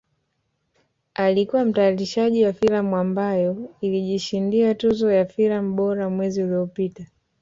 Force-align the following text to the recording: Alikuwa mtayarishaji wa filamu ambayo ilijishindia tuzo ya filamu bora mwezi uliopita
Alikuwa 1.13 1.65
mtayarishaji 1.65 2.45
wa 2.45 2.53
filamu 2.53 2.97
ambayo 2.97 3.69
ilijishindia 3.81 4.75
tuzo 4.75 5.11
ya 5.11 5.25
filamu 5.25 5.75
bora 5.75 6.09
mwezi 6.09 6.43
uliopita 6.43 7.05